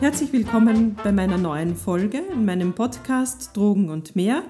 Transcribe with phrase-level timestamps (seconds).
[0.00, 4.42] Herzlich willkommen bei meiner neuen Folge in meinem Podcast Drogen und mehr.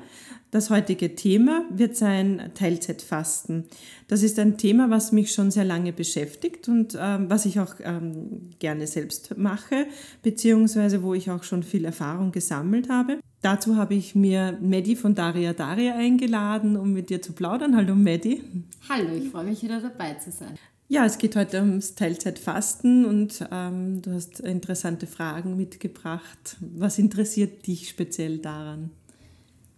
[0.52, 3.64] Das heutige Thema wird sein Teilzeitfasten.
[4.06, 7.74] Das ist ein Thema, was mich schon sehr lange beschäftigt und ähm, was ich auch
[7.82, 9.88] ähm, gerne selbst mache,
[10.22, 13.18] beziehungsweise wo ich auch schon viel Erfahrung gesammelt habe.
[13.42, 17.74] Dazu habe ich mir Medi von Daria Daria eingeladen, um mit dir zu plaudern.
[17.74, 18.40] Hallo Medi.
[18.88, 20.56] Hallo, ich freue mich wieder dabei zu sein.
[20.92, 26.56] Ja, es geht heute ums Teilzeitfasten und ähm, du hast interessante Fragen mitgebracht.
[26.60, 28.90] Was interessiert dich speziell daran?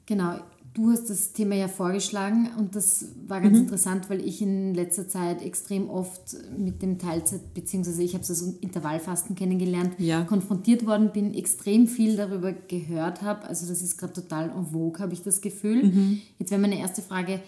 [0.07, 0.39] Genau,
[0.73, 3.65] du hast das Thema ja vorgeschlagen und das war ganz mhm.
[3.65, 8.31] interessant, weil ich in letzter Zeit extrem oft mit dem Teilzeit, beziehungsweise ich habe es
[8.31, 10.23] als Intervallfasten kennengelernt, ja.
[10.23, 13.47] konfrontiert worden bin, extrem viel darüber gehört habe.
[13.47, 15.85] Also das ist gerade total en vogue, habe ich das Gefühl.
[15.85, 16.23] Mhm.
[16.39, 17.43] Jetzt wäre meine erste Frage,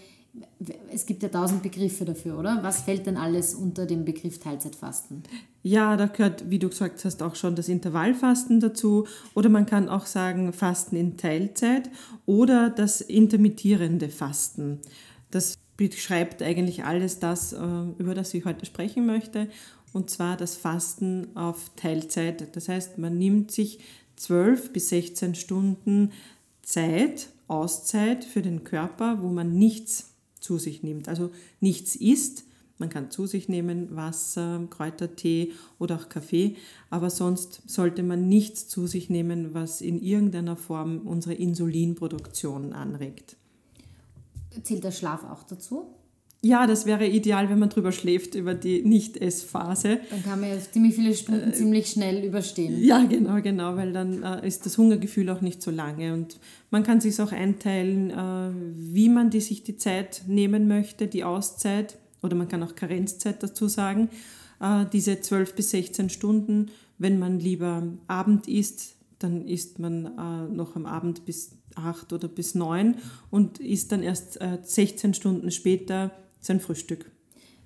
[0.93, 2.59] es gibt ja tausend Begriffe dafür, oder?
[2.63, 5.23] Was fällt denn alles unter dem Begriff Teilzeitfasten?
[5.63, 9.07] Ja, da gehört, wie du gesagt hast, auch schon das Intervallfasten dazu.
[9.35, 11.91] Oder man kann auch sagen Fasten in Teilzeit
[12.27, 14.81] oder das intermittierende Fasten.
[15.31, 17.59] Das beschreibt eigentlich alles das, äh,
[17.99, 19.49] über das ich heute sprechen möchte.
[19.93, 22.57] Und zwar das Fasten auf Teilzeit.
[22.57, 23.79] Das heißt, man nimmt sich
[24.17, 26.13] 12 bis 16 Stunden
[26.63, 30.14] Zeit, Auszeit für den Körper, wo man nichts
[30.45, 31.09] zu sich nimmt.
[31.09, 32.45] Also nichts isst,
[32.79, 36.57] man kann zu sich nehmen Wasser, Kräutertee oder auch Kaffee,
[36.91, 43.37] aber sonst sollte man nichts zu sich nehmen, was in irgendeiner Form unsere Insulinproduktion anregt.
[44.63, 45.95] Zählt der Schlaf auch dazu?
[46.45, 50.01] Ja, das wäre ideal, wenn man drüber schläft über die Nicht-Ess-Phase.
[50.11, 52.85] Dann kann man ja ziemlich viele Stunden äh, ziemlich schnell überstehen.
[52.85, 56.13] Ja, genau, genau, weil dann äh, ist das Hungergefühl auch nicht so lange.
[56.13, 56.39] Und
[56.71, 61.25] man kann sich auch einteilen, äh, wie man die, sich die Zeit nehmen möchte, die
[61.25, 64.11] Auszeit, oder man kann auch Karenzzeit dazu sagen.
[64.61, 66.67] Äh, diese 12 bis 16 Stunden,
[66.99, 72.29] wenn man lieber Abend isst, dann isst man äh, noch am Abend bis 8 oder
[72.29, 72.97] bis 9
[73.31, 76.11] und isst dann erst 16 äh, Stunden später
[76.45, 77.11] sein Frühstück.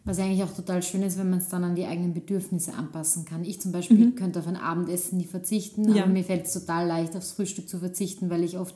[0.05, 3.25] Was eigentlich auch total schön ist, wenn man es dann an die eigenen Bedürfnisse anpassen
[3.25, 3.45] kann.
[3.45, 4.15] Ich zum Beispiel mhm.
[4.15, 6.05] könnte auf ein Abendessen nie verzichten, ja.
[6.05, 8.75] aber mir fällt es total leicht, aufs Frühstück zu verzichten, weil ich oft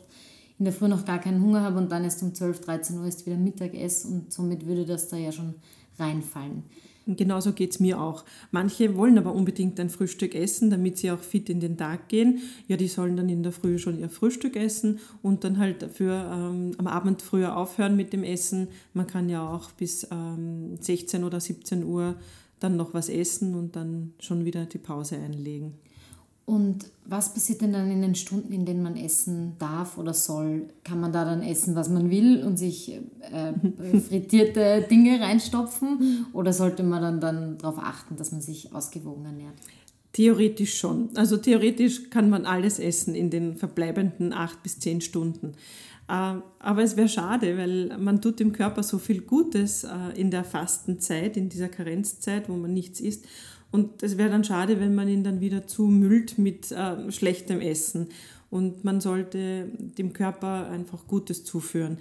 [0.59, 3.07] in der Früh noch gar keinen Hunger habe und dann erst um 12, 13 Uhr
[3.07, 5.55] ist wieder Mittagessen und somit würde das da ja schon
[5.99, 6.65] reinfallen.
[7.07, 8.25] Genauso geht es mir auch.
[8.53, 12.43] Manche wollen aber unbedingt ein Frühstück essen, damit sie auch fit in den Tag gehen.
[12.69, 16.31] Ja, die sollen dann in der Früh schon ihr Frühstück essen und dann halt dafür
[16.33, 18.69] ähm, am Abend früher aufhören mit dem Essen.
[18.95, 22.17] Man kann ja auch bis ähm, 16 oder 17 Uhr
[22.61, 25.75] dann noch was essen und dann schon wieder die Pause einlegen.
[26.53, 30.69] Und was passiert denn dann in den Stunden, in denen man essen darf oder soll?
[30.85, 36.27] Kann man da dann essen, was man will und sich äh, frittierte Dinge reinstopfen?
[36.35, 39.55] Oder sollte man dann, dann darauf achten, dass man sich ausgewogen ernährt?
[40.13, 41.09] Theoretisch schon.
[41.15, 45.53] Also theoretisch kann man alles essen in den verbleibenden acht bis zehn Stunden.
[46.07, 50.31] Äh, aber es wäre schade, weil man tut dem Körper so viel Gutes äh, in
[50.31, 53.25] der Fastenzeit, in dieser Karenzzeit, wo man nichts isst.
[53.73, 58.09] Und es wäre dann schade, wenn man ihn dann wieder zumüllt mit äh, schlechtem Essen.
[58.51, 61.99] Und man sollte dem Körper einfach Gutes zuführen.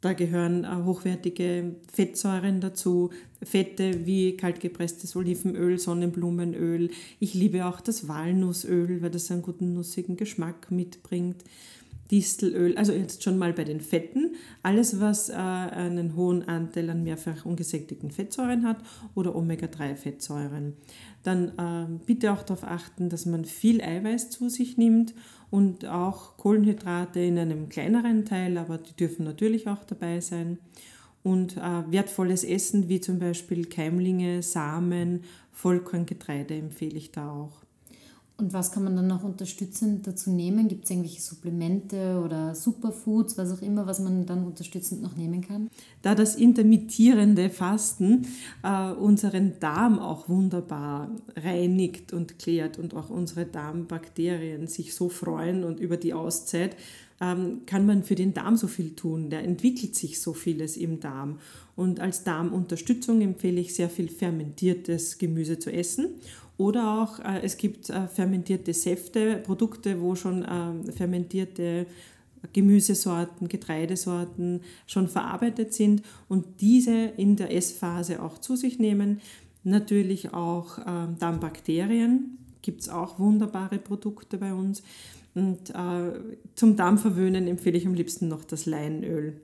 [0.00, 3.10] Da gehören äh, hochwertige Fettsäuren dazu,
[3.42, 6.90] Fette wie kaltgepresstes Olivenöl, Sonnenblumenöl.
[7.20, 11.44] Ich liebe auch das Walnussöl, weil das einen guten nussigen Geschmack mitbringt.
[12.10, 17.02] Distelöl, also jetzt schon mal bei den Fetten, alles was äh, einen hohen Anteil an
[17.02, 18.78] mehrfach ungesättigten Fettsäuren hat
[19.14, 20.74] oder Omega-3-Fettsäuren.
[21.22, 25.14] Dann äh, bitte auch darauf achten, dass man viel Eiweiß zu sich nimmt
[25.50, 30.58] und auch Kohlenhydrate in einem kleineren Teil, aber die dürfen natürlich auch dabei sein.
[31.22, 37.65] Und äh, wertvolles Essen wie zum Beispiel Keimlinge, Samen, Vollkorngetreide empfehle ich da auch.
[38.38, 40.68] Und was kann man dann noch unterstützend dazu nehmen?
[40.68, 45.40] Gibt es irgendwelche Supplemente oder Superfoods, was auch immer, was man dann unterstützend noch nehmen
[45.40, 45.70] kann?
[46.02, 48.26] Da das intermittierende Fasten
[48.62, 55.64] äh, unseren Darm auch wunderbar reinigt und klärt und auch unsere Darmbakterien sich so freuen
[55.64, 56.76] und über die Auszeit,
[57.22, 59.30] ähm, kann man für den Darm so viel tun.
[59.30, 61.38] Da entwickelt sich so vieles im Darm.
[61.74, 66.20] Und als Darmunterstützung empfehle ich sehr viel fermentiertes Gemüse zu essen
[66.58, 71.86] oder auch, äh, es gibt äh, fermentierte Säfte, Produkte, wo schon äh, fermentierte
[72.52, 79.20] Gemüsesorten, Getreidesorten schon verarbeitet sind und diese in der Essphase auch zu sich nehmen.
[79.64, 84.82] Natürlich auch ähm, Darmbakterien, gibt es auch wunderbare Produkte bei uns.
[85.34, 86.18] Und äh,
[86.54, 89.40] zum Darmverwöhnen empfehle ich am liebsten noch das Leinöl.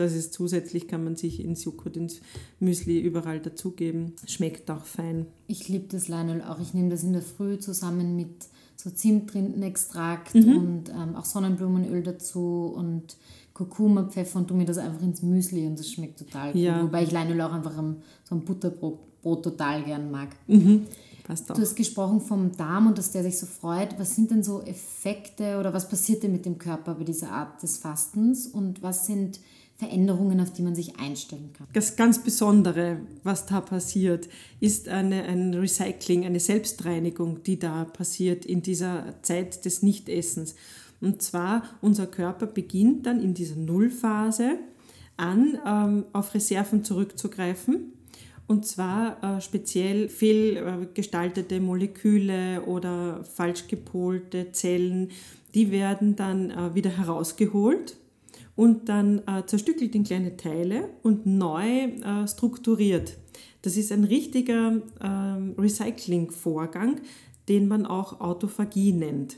[0.00, 2.20] Das ist zusätzlich, kann man sich ins Joghurt, ins
[2.60, 4.12] Müsli überall dazugeben.
[4.26, 5.26] Schmeckt auch fein.
[5.46, 6.60] Ich liebe das Leinöl auch.
[6.60, 8.46] Ich nehme das in der Früh zusammen mit
[8.76, 10.56] so Zimtrindenextrakt mhm.
[10.56, 13.16] und ähm, auch Sonnenblumenöl dazu und
[13.52, 16.60] Kurkuma, Pfeffer und tue mir das einfach ins Müsli und das schmeckt total gut.
[16.60, 16.82] Ja.
[16.82, 20.28] Wobei ich Leinöl auch einfach am, so ein Butterbrot Brot total gern mag.
[20.46, 20.86] Mhm.
[21.24, 21.56] Passt auch.
[21.56, 23.98] Du hast gesprochen vom Darm und dass der sich so freut.
[23.98, 27.62] Was sind denn so Effekte oder was passiert denn mit dem Körper bei dieser Art
[27.62, 29.40] des Fastens und was sind
[29.78, 31.68] Veränderungen, auf die man sich einstellen kann?
[31.72, 34.28] Das ganz Besondere, was da passiert,
[34.58, 40.56] ist eine, ein Recycling, eine Selbstreinigung, die da passiert in dieser Zeit des Nichtessens.
[41.00, 44.58] Und zwar, unser Körper beginnt dann in dieser Nullphase
[45.16, 47.92] an, ähm, auf Reserven zurückzugreifen.
[48.48, 55.10] Und zwar äh, speziell fehlgestaltete Moleküle oder falsch gepolte Zellen,
[55.54, 57.96] die werden dann äh, wieder herausgeholt
[58.58, 63.16] und dann äh, zerstückelt in kleine Teile und neu äh, strukturiert.
[63.62, 67.00] Das ist ein richtiger ähm, Recycling-Vorgang,
[67.48, 69.36] den man auch Autophagie nennt.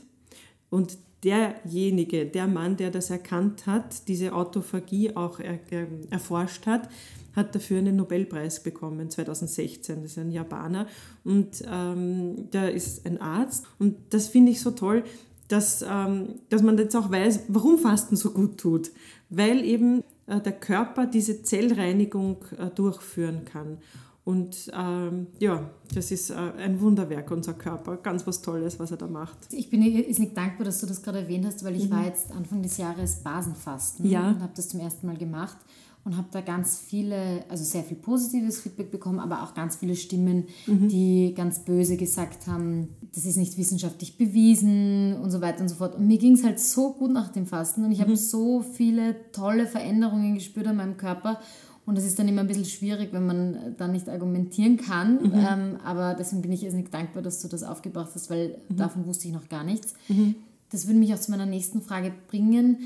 [0.71, 6.89] Und derjenige, der Mann, der das erkannt hat, diese Autophagie auch er, er, erforscht hat,
[7.35, 10.01] hat dafür einen Nobelpreis bekommen, 2016.
[10.01, 10.87] Das ist ein Japaner
[11.23, 13.67] und ähm, der ist ein Arzt.
[13.77, 15.03] Und das finde ich so toll,
[15.51, 18.91] dass, ähm, dass man jetzt auch weiß, warum Fasten so gut tut.
[19.29, 23.77] Weil eben äh, der Körper diese Zellreinigung äh, durchführen kann.
[24.23, 27.97] Und ähm, ja, das ist äh, ein Wunderwerk, unser Körper.
[27.97, 29.37] Ganz was Tolles, was er da macht.
[29.51, 31.91] Ich bin nicht dankbar, dass du das gerade erwähnt hast, weil ich mhm.
[31.91, 34.29] war jetzt Anfang des Jahres Basenfasten ja.
[34.29, 35.57] und habe das zum ersten Mal gemacht
[36.03, 39.95] und habe da ganz viele, also sehr viel positives Feedback bekommen, aber auch ganz viele
[39.95, 40.87] Stimmen, mhm.
[40.87, 45.75] die ganz böse gesagt haben, das ist nicht wissenschaftlich bewiesen und so weiter und so
[45.75, 45.95] fort.
[45.95, 48.03] Und mir ging es halt so gut nach dem Fasten und ich mhm.
[48.03, 51.39] habe so viele tolle Veränderungen gespürt an meinem Körper.
[51.85, 55.15] Und das ist dann immer ein bisschen schwierig, wenn man da nicht argumentieren kann.
[55.15, 55.33] Mhm.
[55.33, 58.77] Ähm, aber deswegen bin ich irrsinnig dankbar, dass du das aufgebracht hast, weil mhm.
[58.77, 59.93] davon wusste ich noch gar nichts.
[60.07, 60.35] Mhm.
[60.71, 62.77] Das würde mich auch zu meiner nächsten Frage bringen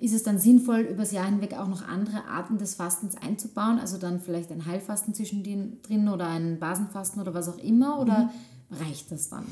[0.00, 3.78] ist es dann sinnvoll, übers Jahr hinweg auch noch andere Arten des Fastens einzubauen?
[3.78, 8.00] Also dann vielleicht ein Heilfasten zwischendrin oder ein Basenfasten oder was auch immer?
[8.00, 8.30] Oder
[8.70, 8.76] mhm.
[8.76, 9.44] reicht das dann?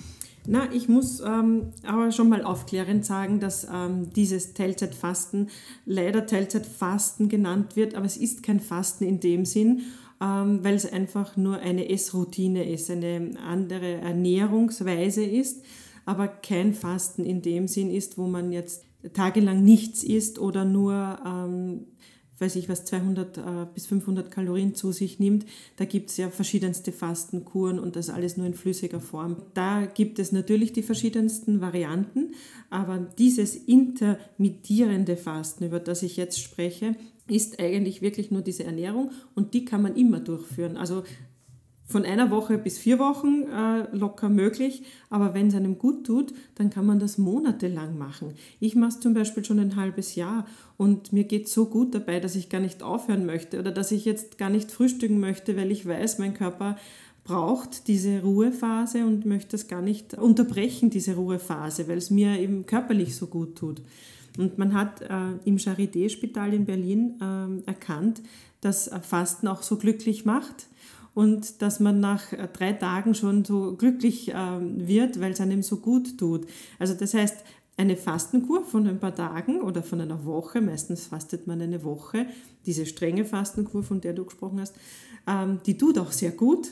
[0.47, 5.51] Na, ich muss ähm, aber schon mal aufklärend sagen, dass ähm, dieses Teilzeitfasten
[5.85, 9.83] leider Teilzeitfasten genannt wird, aber es ist kein Fasten in dem Sinn,
[10.23, 15.63] ähm, weil es einfach nur eine Essroutine ist, eine andere Ernährungsweise ist,
[16.07, 21.19] aber kein Fasten in dem Sinn ist, wo man jetzt tagelang nichts isst oder nur,
[21.25, 21.87] ähm,
[22.39, 23.43] weiß ich was, 200 äh,
[23.75, 25.47] bis 500 Kalorien zu sich nimmt,
[25.77, 29.37] da gibt es ja verschiedenste Fastenkuren und das alles nur in flüssiger Form.
[29.55, 32.33] Da gibt es natürlich die verschiedensten Varianten,
[32.71, 36.95] aber dieses intermittierende Fasten, über das ich jetzt spreche,
[37.29, 40.77] ist eigentlich wirklich nur diese Ernährung und die kann man immer durchführen.
[40.77, 41.05] Also
[41.89, 46.35] von einer Woche bis vier Wochen äh, locker möglich, aber wenn es einem gut tut,
[46.55, 48.35] dann kann man das monatelang machen.
[48.61, 50.47] Ich mache es zum Beispiel schon ein halbes Jahr
[50.77, 54.05] und mir geht so gut dabei, dass ich gar nicht aufhören möchte oder dass ich
[54.05, 56.77] jetzt gar nicht frühstücken möchte, weil ich weiß, mein Körper
[57.25, 62.67] braucht diese Ruhephase und möchte es gar nicht unterbrechen, diese Ruhephase, weil es mir eben
[62.67, 63.81] körperlich so gut tut.
[64.37, 65.09] Und man hat äh,
[65.45, 68.23] im Charité-Spital in Berlin äh, erkannt,
[68.61, 70.69] dass Fasten auch so glücklich macht
[71.19, 75.63] und dass man nach äh, drei Tagen schon so glücklich ähm, wird, weil es einem
[75.63, 76.47] so gut tut.
[76.79, 77.39] Also das heißt,
[77.77, 82.27] eine Fastenkur von ein paar Tagen oder von einer Woche, meistens fastet man eine Woche,
[82.67, 84.77] diese strenge Fastenkur, von der du gesprochen hast,
[85.27, 86.69] ähm, die tut auch sehr gut.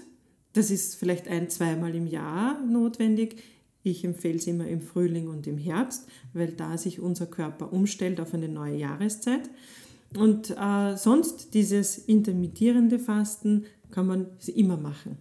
[0.52, 3.42] Das ist vielleicht ein, zweimal im Jahr notwendig.
[3.82, 8.20] Ich empfehle es immer im Frühling und im Herbst, weil da sich unser Körper umstellt
[8.20, 9.50] auf eine neue Jahreszeit.
[10.14, 15.18] Und äh, sonst dieses intermittierende Fasten kann man immer machen.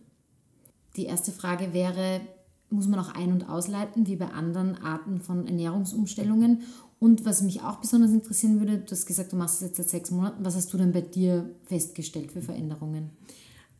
[0.95, 2.21] Die erste Frage wäre,
[2.69, 6.63] muss man auch ein- und ausleiten, wie bei anderen Arten von Ernährungsumstellungen?
[6.99, 9.89] Und was mich auch besonders interessieren würde, du hast gesagt, du machst es jetzt seit
[9.89, 10.43] sechs Monaten.
[10.45, 13.11] Was hast du denn bei dir festgestellt für Veränderungen?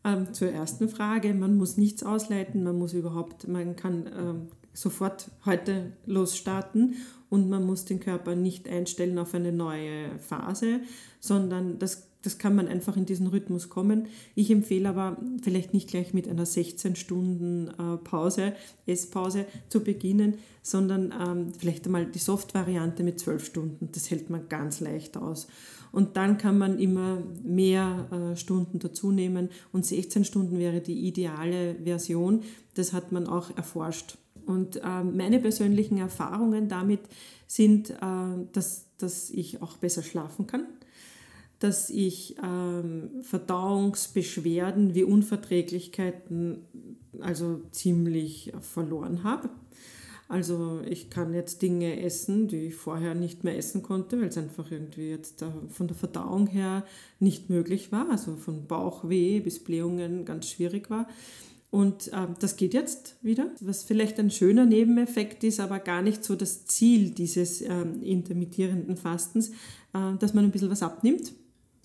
[0.04, 5.30] Ähm, zur ersten Frage, man muss nichts ausleiten, man muss überhaupt, man kann ähm, sofort
[5.44, 6.94] heute losstarten
[7.30, 10.80] und man muss den Körper nicht einstellen auf eine neue Phase,
[11.18, 14.08] sondern das das kann man einfach in diesen Rhythmus kommen.
[14.34, 18.52] Ich empfehle aber vielleicht nicht gleich mit einer 16 Stunden äh, Pause,
[18.84, 23.88] Esspause zu beginnen, sondern ähm, vielleicht einmal die Soft-Variante mit 12 Stunden.
[23.92, 25.46] Das hält man ganz leicht aus.
[25.92, 31.06] Und dann kann man immer mehr äh, Stunden dazu nehmen und 16 Stunden wäre die
[31.06, 32.42] ideale Version.
[32.74, 34.18] Das hat man auch erforscht.
[34.46, 37.00] Und äh, meine persönlichen Erfahrungen damit
[37.46, 37.94] sind, äh,
[38.52, 40.66] dass, dass ich auch besser schlafen kann
[41.58, 46.58] dass ich ähm, Verdauungsbeschwerden wie Unverträglichkeiten
[47.20, 49.48] also ziemlich verloren habe.
[50.28, 54.36] Also ich kann jetzt Dinge essen, die ich vorher nicht mehr essen konnte, weil es
[54.36, 56.84] einfach irgendwie jetzt von der Verdauung her
[57.20, 58.10] nicht möglich war.
[58.10, 61.06] Also von Bauchweh bis Blähungen ganz schwierig war.
[61.70, 66.24] Und äh, das geht jetzt wieder, was vielleicht ein schöner Nebeneffekt ist, aber gar nicht
[66.24, 69.50] so das Ziel dieses äh, intermittierenden Fastens,
[69.92, 71.34] äh, dass man ein bisschen was abnimmt.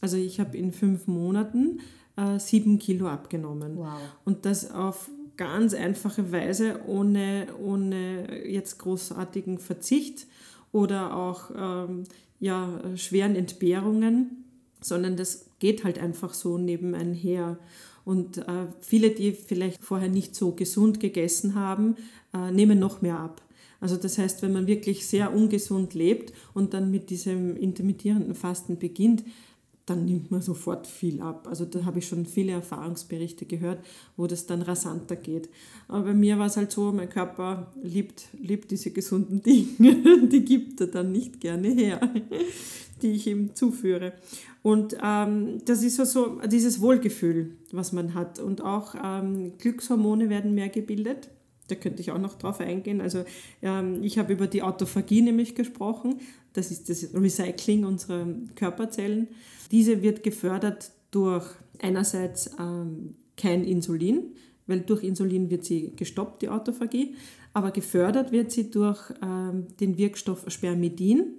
[0.01, 1.79] Also ich habe in fünf Monaten
[2.17, 3.77] äh, sieben Kilo abgenommen.
[3.77, 3.99] Wow.
[4.25, 10.27] Und das auf ganz einfache Weise, ohne, ohne jetzt großartigen Verzicht
[10.71, 12.03] oder auch ähm,
[12.39, 14.45] ja, schweren Entbehrungen,
[14.81, 17.57] sondern das geht halt einfach so nebeneinher.
[18.03, 21.95] Und äh, viele, die vielleicht vorher nicht so gesund gegessen haben,
[22.33, 23.41] äh, nehmen noch mehr ab.
[23.79, 28.77] Also das heißt, wenn man wirklich sehr ungesund lebt und dann mit diesem intermittierenden Fasten
[28.77, 29.23] beginnt,
[29.85, 31.47] dann nimmt man sofort viel ab.
[31.49, 33.83] Also da habe ich schon viele Erfahrungsberichte gehört,
[34.15, 35.49] wo das dann rasanter geht.
[35.87, 40.45] Aber bei mir war es halt so, mein Körper liebt, liebt diese gesunden Dinge, die
[40.45, 41.99] gibt er dann nicht gerne her,
[43.01, 44.13] die ich ihm zuführe.
[44.63, 48.39] Und ähm, das ist so, so dieses Wohlgefühl, was man hat.
[48.39, 51.29] Und auch ähm, Glückshormone werden mehr gebildet.
[51.71, 52.99] Da könnte ich auch noch drauf eingehen.
[52.99, 53.23] Also
[53.61, 56.19] ähm, ich habe über die Autophagie nämlich gesprochen.
[56.53, 59.29] Das ist das Recycling unserer Körperzellen.
[59.71, 61.45] Diese wird gefördert durch
[61.81, 64.35] einerseits ähm, kein Insulin,
[64.67, 67.15] weil durch Insulin wird sie gestoppt, die Autophagie,
[67.53, 71.35] aber gefördert wird sie durch ähm, den Wirkstoff Spermidin.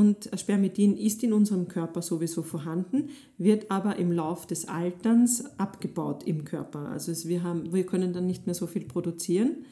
[0.00, 6.22] Und Spermidin ist in unserem Körper sowieso vorhanden, wird aber im Lauf des Alterns abgebaut
[6.22, 6.88] im Körper.
[6.88, 9.66] Also wir, haben, wir können dann nicht mehr so viel produzieren.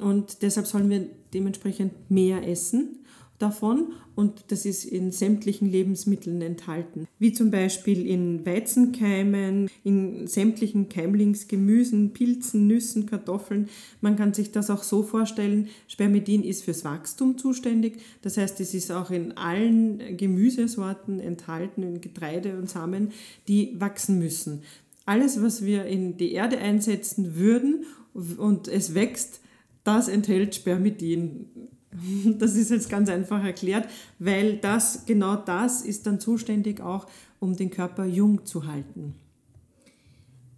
[0.00, 3.01] Und deshalb sollen wir dementsprechend mehr essen
[3.42, 10.88] davon und das ist in sämtlichen Lebensmitteln enthalten, wie zum Beispiel in Weizenkeimen, in sämtlichen
[10.88, 13.68] Keimlingsgemüsen, Pilzen, Nüssen, Kartoffeln.
[14.00, 18.74] Man kann sich das auch so vorstellen, Spermidin ist fürs Wachstum zuständig, das heißt, es
[18.74, 23.12] ist auch in allen Gemüsesorten enthalten, in Getreide und Samen,
[23.48, 24.62] die wachsen müssen.
[25.04, 27.84] Alles, was wir in die Erde einsetzen würden
[28.14, 29.40] und es wächst,
[29.84, 31.46] das enthält Spermidin.
[32.38, 37.06] Das ist jetzt ganz einfach erklärt, weil das, genau das ist dann zuständig auch,
[37.40, 39.14] um den Körper jung zu halten.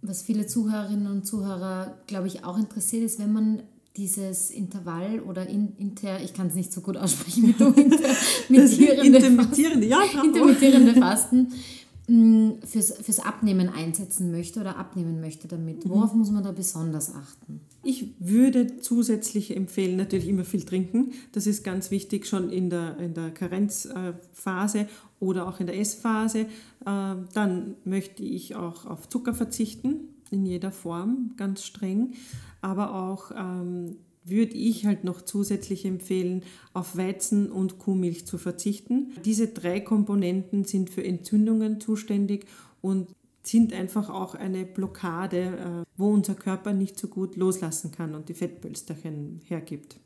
[0.01, 3.63] Was viele Zuhörerinnen und Zuhörer, glaube ich, auch interessiert ist, wenn man
[3.97, 7.65] dieses Intervall oder in, inter, ich kann es nicht so gut aussprechen wie du,
[8.49, 11.47] intermittierende, intermittierende, ja, intermittierende Fasten
[12.07, 15.89] fürs, fürs Abnehmen einsetzen möchte oder abnehmen möchte damit.
[15.89, 16.19] Worauf mhm.
[16.19, 17.61] muss man da besonders achten?
[17.83, 21.13] Ich würde zusätzlich empfehlen, natürlich immer viel trinken.
[21.31, 24.87] Das ist ganz wichtig schon in der, in der Karenzphase
[25.19, 26.39] oder auch in der Essphase.
[26.41, 26.45] Äh,
[26.85, 29.95] dann möchte ich auch auf Zucker verzichten,
[30.29, 32.13] in jeder Form, ganz streng.
[32.61, 33.97] Aber auch ähm,
[34.27, 39.11] würde ich halt noch zusätzlich empfehlen, auf Weizen und Kuhmilch zu verzichten.
[39.23, 42.45] Diese drei Komponenten sind für Entzündungen zuständig
[42.81, 43.09] und
[43.43, 48.29] sind einfach auch eine Blockade, äh, wo unser Körper nicht so gut loslassen kann und
[48.29, 49.99] die Fettpölsterchen hergibt.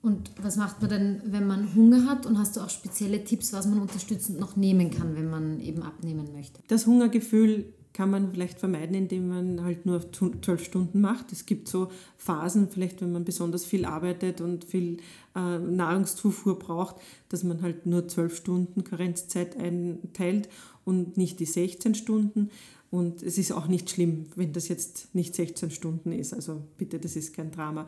[0.00, 2.26] Und was macht man denn, wenn man Hunger hat?
[2.26, 5.82] Und hast du auch spezielle Tipps, was man unterstützend noch nehmen kann, wenn man eben
[5.82, 6.60] abnehmen möchte?
[6.66, 11.30] Das Hungergefühl kann man vielleicht vermeiden, indem man halt nur zwölf Stunden macht.
[11.32, 14.98] Es gibt so Phasen, vielleicht wenn man besonders viel arbeitet und viel
[15.36, 16.96] äh, Nahrungszufuhr braucht,
[17.28, 20.48] dass man halt nur zwölf Stunden Karenzzeit einteilt
[20.84, 22.50] und nicht die 16 Stunden.
[22.90, 26.34] Und es ist auch nicht schlimm, wenn das jetzt nicht 16 Stunden ist.
[26.34, 27.86] Also bitte, das ist kein Drama.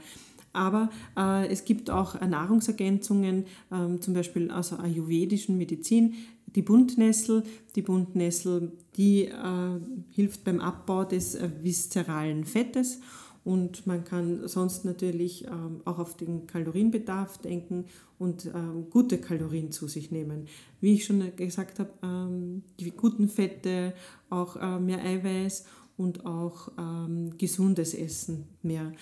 [0.55, 6.15] Aber äh, es gibt auch Nahrungsergänzungen, äh, zum Beispiel aus der ayurvedischen Medizin,
[6.55, 7.43] die Buntnessel.
[7.75, 9.81] Die Buntnessel, die äh,
[10.11, 13.01] hilft beim Abbau des äh, viszeralen Fettes
[13.45, 17.85] und man kann sonst natürlich ähm, auch auf den Kalorienbedarf denken
[18.19, 20.47] und ähm, gute Kalorien zu sich nehmen.
[20.81, 23.93] Wie ich schon gesagt habe, ähm, die guten Fette,
[24.31, 25.67] auch äh, mehr Eiweiß
[25.99, 28.93] und auch ähm, gesundes Essen mehr.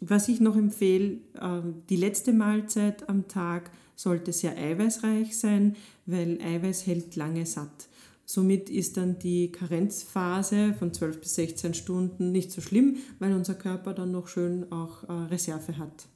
[0.00, 6.40] Was ich noch empfehle, ähm, die letzte Mahlzeit am Tag sollte sehr eiweißreich sein, weil
[6.40, 7.88] Eiweiß hält lange satt.
[8.26, 13.54] Somit ist dann die Karenzphase von 12 bis 16 Stunden nicht so schlimm, weil unser
[13.54, 16.06] Körper dann noch schön auch äh, Reserve hat.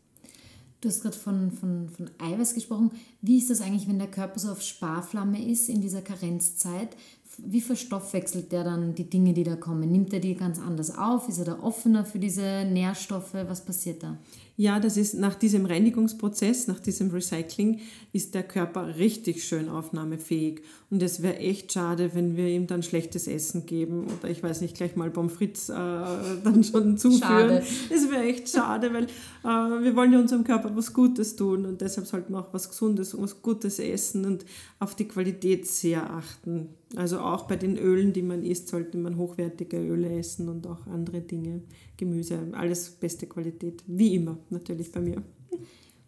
[0.81, 2.93] Du hast gerade von, von, von Eiweiß gesprochen.
[3.21, 6.97] Wie ist das eigentlich, wenn der Körper so auf Sparflamme ist in dieser Karenzzeit?
[7.45, 9.90] Wie verstoffwechselt der dann die Dinge, die da kommen?
[9.90, 11.28] Nimmt er die ganz anders auf?
[11.28, 13.35] Ist er da offener für diese Nährstoffe?
[13.35, 14.18] Was passiert da?
[14.61, 17.78] Ja, das ist nach diesem Reinigungsprozess, nach diesem Recycling,
[18.12, 20.62] ist der Körper richtig schön aufnahmefähig.
[20.90, 24.61] Und es wäre echt schade, wenn wir ihm dann schlechtes Essen geben oder ich weiß
[24.61, 25.75] nicht, gleich mal Pommes frites äh,
[26.42, 27.62] dann schon zuführen.
[27.88, 31.80] Es wäre echt schade, weil äh, wir wollen ja unserem Körper was Gutes tun und
[31.80, 34.45] deshalb sollten wir auch was Gesundes, was Gutes essen und
[34.80, 36.71] auf die Qualität sehr achten.
[36.97, 40.87] Also auch bei den Ölen, die man isst, sollte man hochwertige Öle essen und auch
[40.87, 41.62] andere Dinge,
[41.97, 45.23] Gemüse, alles beste Qualität, wie immer natürlich bei mir.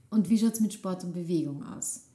[0.08, 2.06] Und wie schaut es mit Sport und Bewegung aus?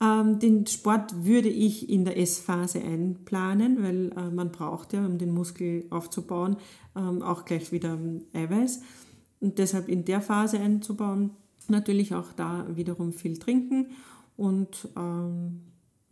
[0.00, 5.18] Ähm, den Sport würde ich in der Essphase einplanen, weil äh, man braucht ja, um
[5.18, 6.56] den Muskel aufzubauen,
[6.96, 7.98] ähm, auch gleich wieder
[8.32, 8.80] Eiweiß.
[9.40, 11.30] Und deshalb in der Phase einzubauen,
[11.68, 13.86] natürlich auch da wiederum viel trinken
[14.36, 15.60] und ähm,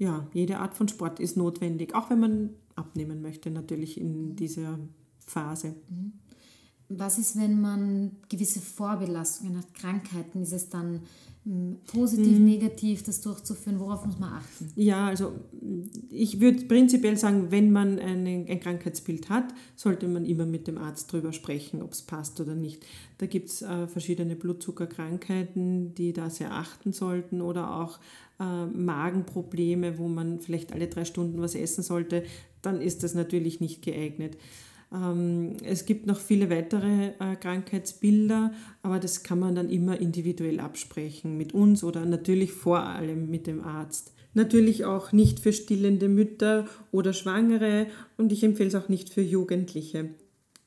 [0.01, 4.79] ja, jede Art von Sport ist notwendig, auch wenn man abnehmen möchte, natürlich in dieser
[5.19, 5.75] Phase.
[5.91, 6.13] Mhm.
[6.89, 10.43] Was ist, wenn man gewisse Vorbelastungen hat, Krankheiten?
[10.43, 11.03] Ist es dann
[11.45, 12.47] hm, positiv, mhm.
[12.47, 13.79] negativ, das durchzuführen?
[13.79, 14.73] Worauf muss man achten?
[14.75, 15.35] Ja, also
[16.09, 20.79] ich würde prinzipiell sagen, wenn man eine, ein Krankheitsbild hat, sollte man immer mit dem
[20.79, 22.85] Arzt drüber sprechen, ob es passt oder nicht.
[23.19, 28.01] Da gibt es äh, verschiedene Blutzuckerkrankheiten, die da sehr achten sollten oder auch
[28.41, 32.25] äh, Magenprobleme, wo man vielleicht alle drei Stunden was essen sollte,
[32.63, 34.37] dann ist das natürlich nicht geeignet.
[34.93, 40.61] Ähm, es gibt noch viele weitere äh, Krankheitsbilder, aber das kann man dann immer individuell
[40.61, 44.13] absprechen mit uns oder natürlich vor allem mit dem Arzt.
[44.33, 49.23] Natürlich auch nicht für stillende Mütter oder Schwangere und ich empfehle es auch nicht für
[49.23, 50.11] Jugendliche.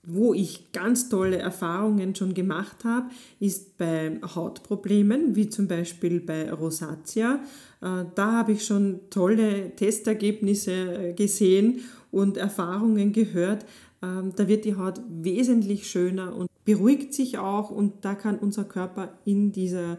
[0.05, 6.51] Wo ich ganz tolle Erfahrungen schon gemacht habe, ist bei Hautproblemen, wie zum Beispiel bei
[6.51, 7.39] Rosatia.
[7.81, 11.79] Äh, da habe ich schon tolle Testergebnisse äh, gesehen
[12.11, 13.65] und Erfahrungen gehört.
[14.01, 18.65] Ähm, da wird die Haut wesentlich schöner und beruhigt sich auch und da kann unser
[18.65, 19.97] Körper in dieser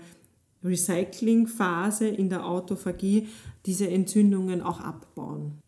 [0.63, 3.29] Recyclingphase, in der Autophagie,
[3.65, 5.63] diese Entzündungen auch abbauen.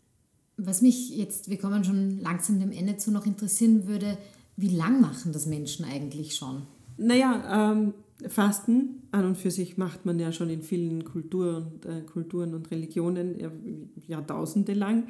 [0.56, 4.16] Was mich jetzt, wir kommen schon langsam dem Ende zu, noch interessieren würde,
[4.56, 6.62] wie lang machen das Menschen eigentlich schon?
[6.96, 7.92] Naja, ähm,
[8.28, 12.54] Fasten an und für sich macht man ja schon in vielen Kultur und, äh, Kulturen
[12.54, 15.09] und Religionen Jahrtausende lang.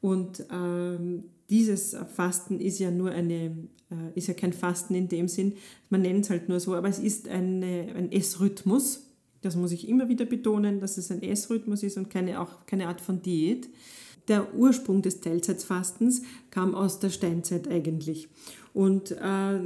[0.00, 3.56] Und ähm, dieses Fasten ist ja nur eine,
[3.90, 5.54] äh, ist ja kein Fasten in dem Sinn,
[5.90, 9.02] man nennt es halt nur so, aber es ist eine, ein Essrhythmus.
[9.42, 12.88] Das muss ich immer wieder betonen, dass es ein Essrhythmus ist und keine, auch keine
[12.88, 13.68] Art von Diät
[14.28, 18.28] der Ursprung des Teilzeitfastens kam aus der Steinzeit eigentlich.
[18.72, 19.60] Und äh,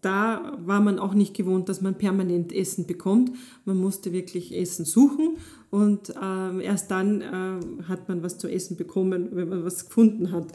[0.00, 3.32] da war man auch nicht gewohnt, dass man permanent Essen bekommt.
[3.64, 5.36] Man musste wirklich Essen suchen
[5.70, 10.30] und äh, erst dann äh, hat man was zu essen bekommen, wenn man was gefunden
[10.30, 10.46] hat.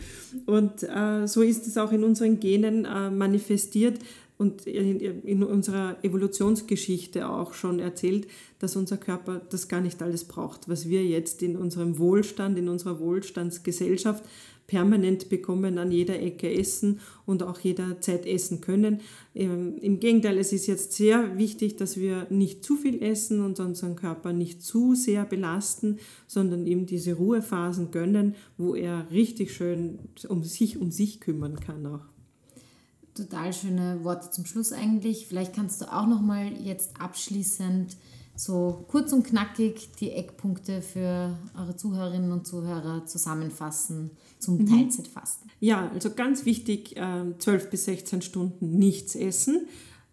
[0.45, 3.99] Und äh, so ist es auch in unseren Genen äh, manifestiert,
[4.41, 8.25] und in unserer Evolutionsgeschichte auch schon erzählt,
[8.57, 12.67] dass unser Körper das gar nicht alles braucht, was wir jetzt in unserem Wohlstand, in
[12.67, 14.23] unserer Wohlstandsgesellschaft
[14.65, 19.01] permanent bekommen, an jeder Ecke essen und auch jederzeit essen können.
[19.35, 23.59] Ähm, Im Gegenteil, es ist jetzt sehr wichtig, dass wir nicht zu viel essen und
[23.59, 29.99] unseren Körper nicht zu sehr belasten, sondern ihm diese Ruhephasen gönnen, wo er richtig schön
[30.27, 32.10] um sich um sich kümmern kann auch
[33.13, 35.27] total schöne Worte zum Schluss eigentlich.
[35.27, 37.97] Vielleicht kannst du auch noch mal jetzt abschließend
[38.35, 44.67] so kurz und knackig die Eckpunkte für eure Zuhörerinnen und Zuhörer zusammenfassen zum mhm.
[44.67, 45.51] Teilzeitfasten.
[45.59, 49.67] Ja, also ganz wichtig, 12 ähm, bis 16 Stunden nichts essen.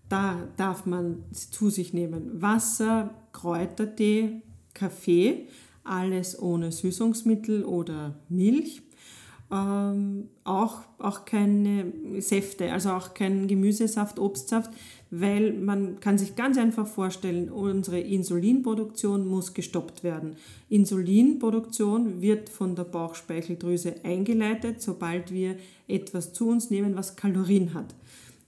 [0.09, 4.43] Da darf man zu sich nehmen Wasser, Kräutertee,
[4.75, 5.49] Kaffee,
[5.85, 8.88] alles ohne Süßungsmittel oder Milch
[9.51, 14.71] ähm, auch, auch keine Säfte, also auch kein Gemüsesaft, Obstsaft,
[15.11, 20.37] weil man kann sich ganz einfach vorstellen, unsere Insulinproduktion muss gestoppt werden.
[20.69, 25.57] Insulinproduktion wird von der Bauchspeicheldrüse eingeleitet, sobald wir
[25.87, 27.95] etwas zu uns nehmen, was Kalorien hat,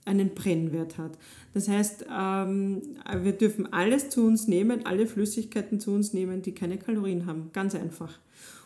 [0.05, 1.17] einen Brennwert hat.
[1.55, 2.81] Das heißt, ähm,
[3.23, 7.49] wir dürfen alles zu uns nehmen, alle Flüssigkeiten zu uns nehmen, die keine Kalorien haben.
[7.53, 8.19] Ganz einfach.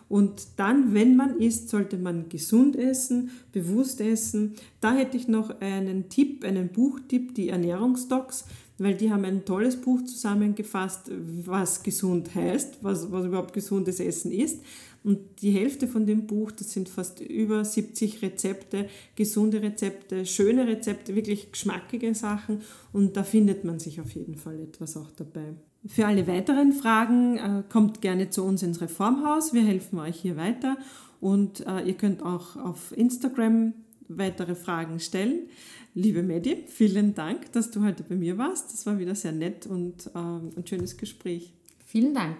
[0.07, 4.53] Und dann, wenn man isst, sollte man gesund essen, bewusst essen.
[4.79, 8.45] Da hätte ich noch einen Tipp, einen Buchtipp, die Ernährungsdocs,
[8.77, 11.09] weil die haben ein tolles Buch zusammengefasst,
[11.45, 14.61] was gesund heißt, was, was überhaupt gesundes Essen ist.
[15.03, 20.67] Und die Hälfte von dem Buch, das sind fast über 70 Rezepte, gesunde Rezepte, schöne
[20.67, 22.61] Rezepte, wirklich geschmackige Sachen.
[22.91, 25.53] Und da findet man sich auf jeden Fall etwas auch dabei.
[25.87, 29.53] Für alle weiteren Fragen äh, kommt gerne zu uns ins Reformhaus.
[29.53, 30.77] Wir helfen euch hier weiter.
[31.21, 33.73] Und äh, ihr könnt auch auf Instagram
[34.07, 35.47] weitere Fragen stellen.
[35.93, 38.73] Liebe Medi, vielen Dank, dass du heute bei mir warst.
[38.73, 41.53] Das war wieder sehr nett und äh, ein schönes Gespräch.
[41.85, 42.37] Vielen Dank.